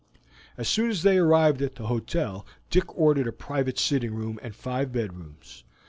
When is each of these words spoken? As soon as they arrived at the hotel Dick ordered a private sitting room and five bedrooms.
As 0.57 0.67
soon 0.67 0.89
as 0.89 1.03
they 1.03 1.19
arrived 1.19 1.61
at 1.61 1.75
the 1.75 1.85
hotel 1.85 2.43
Dick 2.71 2.97
ordered 2.97 3.27
a 3.27 3.31
private 3.31 3.77
sitting 3.77 4.15
room 4.15 4.39
and 4.41 4.55
five 4.55 4.91
bedrooms. 4.91 5.63